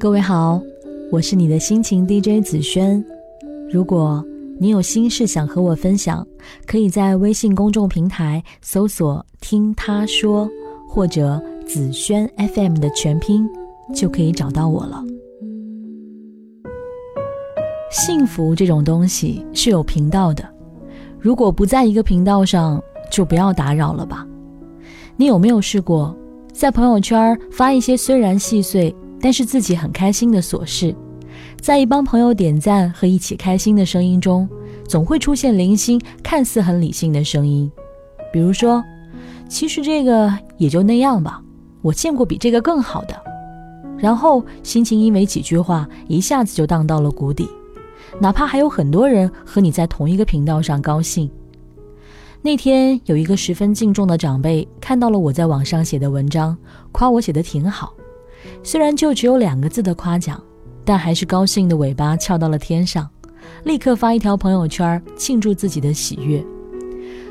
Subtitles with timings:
[0.00, 0.58] 各位好，
[1.12, 3.04] 我是你的心情 DJ 紫萱。
[3.70, 4.24] 如果
[4.58, 6.26] 你有心事想和我分享，
[6.66, 10.48] 可以在微信公众平台搜索“听他说”
[10.88, 13.46] 或者“紫萱 FM” 的全拼，
[13.94, 15.04] 就可以找到我了。
[17.90, 20.42] 幸福这种东西是有频道的，
[21.18, 22.82] 如果不在一个频道上，
[23.12, 24.26] 就不要打扰了吧。
[25.18, 26.16] 你有没有试过
[26.54, 30.94] 在朋友圈发一些虽然细碎，但是自己很开心的琐事？
[31.60, 34.48] 在一帮朋友点赞和一起开心的声音中，
[34.88, 37.70] 总会出现零星、看似很理性的声音，
[38.32, 38.82] 比如说
[39.48, 41.42] ：“其实这个也就那样吧，
[41.82, 43.14] 我见过比这个更好的。”
[43.98, 47.46] 然后心情因为几句话一下子就荡到了谷底，
[48.18, 51.30] 哪怕还有很多人和你在同一个频道上高兴。
[52.40, 56.56] 那天有一个十分敬重的长辈看到了我在网上写的文章，
[56.90, 57.92] 夸我写的挺好，
[58.62, 60.40] 虽然就只有两个字的夸奖。
[60.82, 63.08] 但还是高兴的尾巴翘到了天上，
[63.64, 66.44] 立刻发一条朋友圈庆祝自己的喜悦。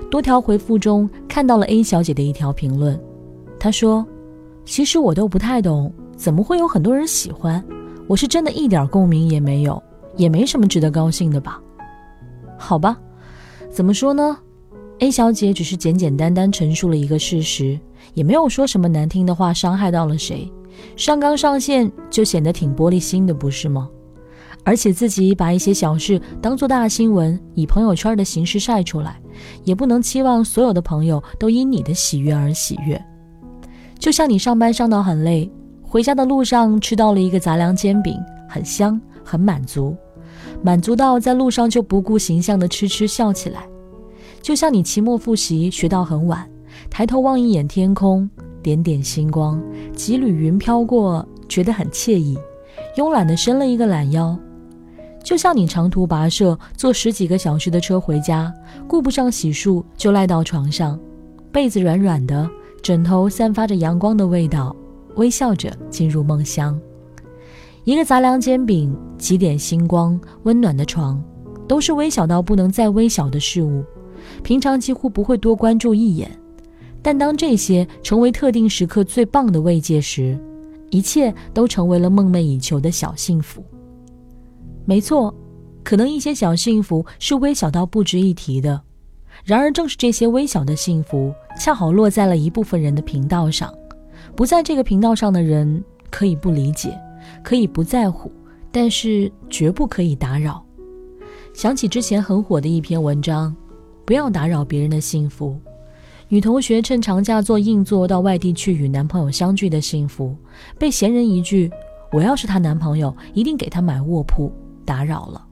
[0.09, 2.97] 多条回复中看到了 A 小姐的一条评论，
[3.59, 4.05] 她说
[4.63, 7.61] ：“其实我都不太懂，怎么会有很多人喜欢？
[8.07, 9.81] 我是真的一点共鸣也没有，
[10.15, 11.59] 也没什么值得高兴的吧？”
[12.57, 12.97] 好吧，
[13.69, 14.37] 怎么说呢
[14.99, 17.77] ？A 小姐只是简简单单陈述了一个事实，
[18.13, 20.49] 也没有说什么难听的话，伤害到了谁。
[20.95, 23.89] 上纲上线就显得挺玻璃心的，不是吗？
[24.65, 29.19] 而且自己把一些小事当做大新闻，以朋友圈的形式晒出来，
[29.63, 33.01] 也不能期望所有的朋友都因你的喜悦而喜悦。
[33.97, 35.49] 就像你上班上到很累，
[35.81, 38.15] 回家的路上吃到了一个杂粮煎饼，
[38.49, 39.95] 很香，很满足，
[40.61, 43.67] 满足到在路上就不顾形象的痴痴笑起来。
[44.41, 46.47] 就像你期末复习学到很晚，
[46.89, 48.29] 抬头望一眼天空。
[48.61, 49.61] 点点星光，
[49.93, 52.37] 几缕云飘过，觉得很惬意，
[52.95, 54.37] 慵懒地伸了一个懒腰，
[55.23, 58.53] 就像你长途跋涉，坐十几个小时的车回家，
[58.87, 60.99] 顾不上洗漱就赖到床上，
[61.51, 62.49] 被子软软的，
[62.81, 64.75] 枕头散发着阳光的味道，
[65.15, 66.79] 微笑着进入梦乡。
[67.85, 71.21] 一个杂粮煎饼，几点星光，温暖的床，
[71.67, 73.83] 都是微小到不能再微小的事物，
[74.43, 76.29] 平常几乎不会多关注一眼。
[77.01, 80.37] 但当这些成为特定时刻最棒的慰藉时，
[80.89, 83.63] 一切都成为了梦寐以求的小幸福。
[84.85, 85.33] 没错，
[85.83, 88.81] 可能一些小幸福是微小到不值一提的，
[89.45, 93.73] 然而正是这些微小的幸福，恰好落在了一部分人的频道上。
[94.35, 96.99] 不在这个频道上的人可以不理解，
[97.43, 98.31] 可以不在乎，
[98.71, 100.63] 但是绝不可以打扰。
[101.53, 103.55] 想起之前很火的一篇文章：
[104.05, 105.59] 不要打扰别人的幸福。
[106.31, 110.35] 女同学趁长假做硬座到外地去与男朋友相聚的幸福，
[110.77, 111.71] 被闲人一句
[112.13, 114.51] “我要是她男朋友，一定给她买卧铺”
[114.85, 115.43] 打扰了。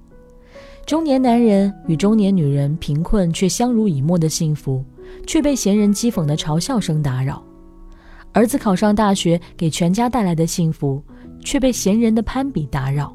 [0.86, 4.86] 中年男人与中年女人贫困却相濡以沫的幸福，
[5.26, 7.44] 却被闲人讥讽的嘲笑声打扰。
[8.32, 11.04] 儿子考上大学给全家带来的幸福，
[11.44, 13.12] 却被闲人的攀比打扰。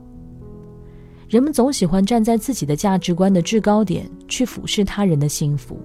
[1.29, 5.79] 人们总喜欢站在自己的价值观的制高点去俯视他人的幸福。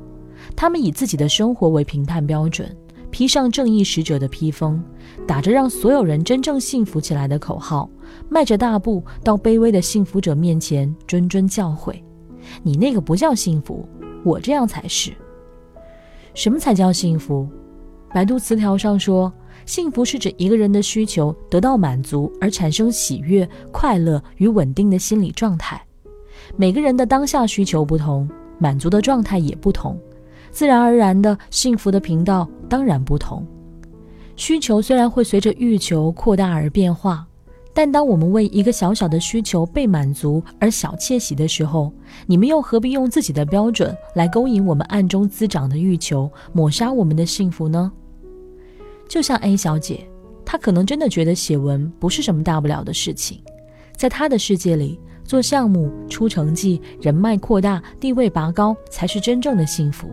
[0.55, 2.75] 他们以自己的生活为评判标准，
[3.11, 4.83] 披上正义使者的披风，
[5.27, 7.89] 打着让所有人真正幸福起来的口号，
[8.29, 11.95] 迈着大步到卑微的幸福者面前谆谆教诲
[12.63, 13.87] ：“你那个不叫幸福，
[14.23, 15.11] 我这样才是。”
[16.33, 17.47] 什么才叫幸福？
[18.13, 19.31] 百度词条上说，
[19.65, 25.81] 幸福是指一个人的需求得到满足而产生喜悦、快乐与稳定的心理状态。
[26.55, 29.99] 每个人的当下需求不同，满足的状态也不同。
[30.57, 33.45] 自然而然的幸福的频道当然不同，
[34.35, 37.27] 需求虽然会随着欲求扩大而变化，
[37.75, 41.93] 但当我们为一个小小的需求被满足而小窃喜的时候，
[42.25, 47.91] 你们又何必用自己的标准来勾引我们暗中滋长的欲求，抹杀我们的幸福呢？
[49.07, 50.09] 就像 A 小姐，
[50.43, 53.43] 她可能真的觉得写文不是什么大不了的事情，
[53.95, 60.09] 在她的世界里，做项目、出成绩、人脉扩大、地位拔高才是真正的幸福。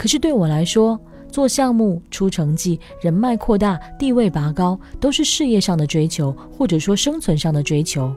[0.00, 0.98] 可是对我来说，
[1.30, 8.10] 做项目、出成绩、人脉扩大、地位拔高，都是事业上的追求，或者说生存上的追求。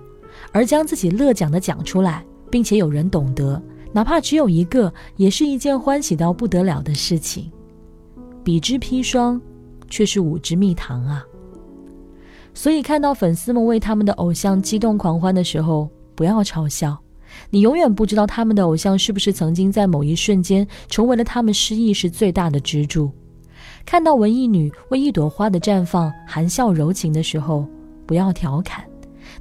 [0.53, 7.51] 而将自己乐讲的讲出来，并且有人懂得，哪怕只有一个，也是一件欢喜到不得了的事情。
[8.45, 9.41] 彼之砒霜，
[9.89, 11.21] 却是吾之蜜糖啊！
[12.53, 16.97] 所以看到粉丝们为他们的偶像激动狂欢的时候，不要嘲笑。
[17.49, 23.11] 你永远不知道他们的偶像是不是曾经在某一瞬间成为了他们失意时最大的支柱。
[23.85, 27.67] 看到文艺女为一朵花的绽放含笑柔情的时候，
[28.05, 28.83] 不要调侃，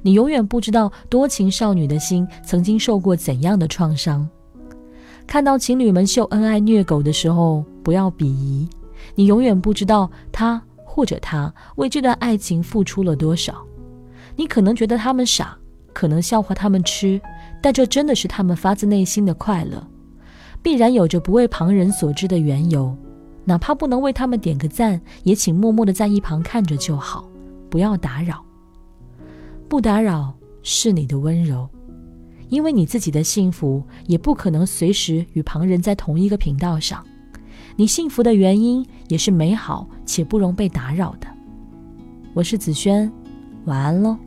[0.01, 4.27] 你永远不知道多情少女的心曾经受过怎样的创伤。
[5.25, 8.67] 看到情侣们秀恩爱虐狗的时候，不要鄙夷，
[9.15, 13.55] 你永远不知道他或者他为这段爱情付出了多少。
[14.35, 15.57] 你可能觉得他们傻，
[15.93, 17.21] 可能笑话他们痴，
[17.63, 19.87] 但这真的是他们发自内心的快乐，
[20.61, 22.93] 必然有着不为旁人所知的缘由。
[23.45, 27.25] 哪怕不能为他们点个赞，也请默默的在一旁看着就好，
[27.69, 28.43] 不要打扰。
[29.69, 31.69] 不打扰是你的温柔，
[32.49, 37.01] 因为你自己的幸福也不可能随时与旁人在同一个频道上。
[37.77, 41.27] 你幸福的原因也是美好且不容被打扰的。
[42.33, 43.09] 我是子轩，
[43.63, 44.17] 晚安喽。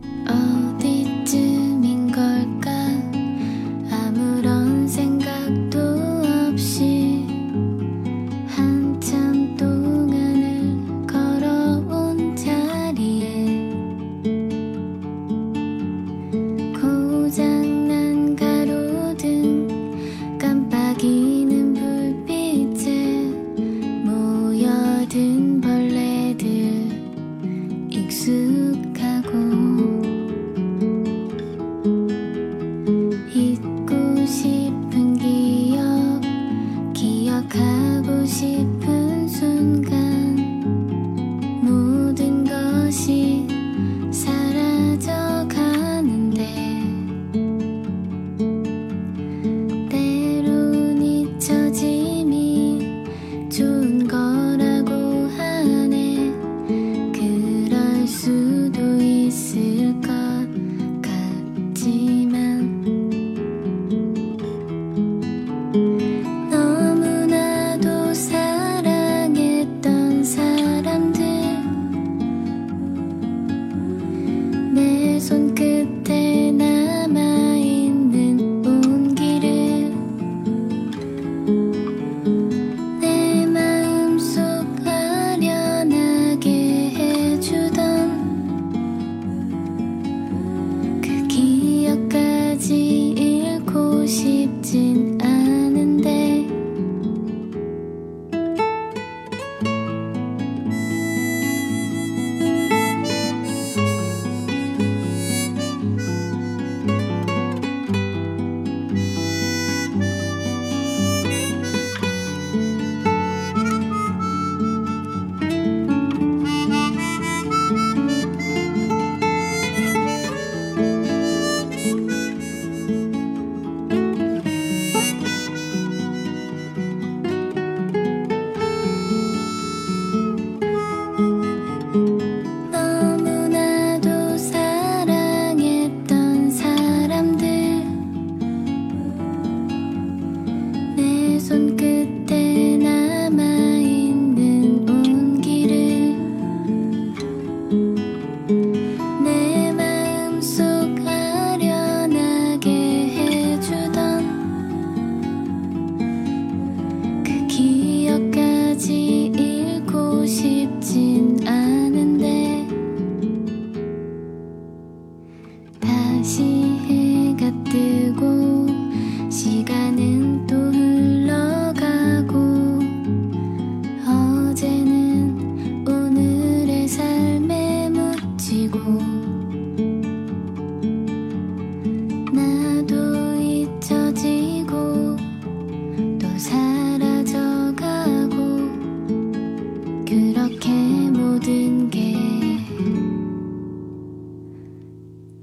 [94.66, 95.15] 静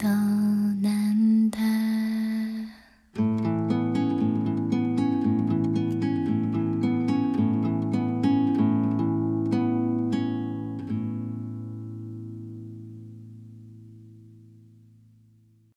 [0.03, 0.52] 想。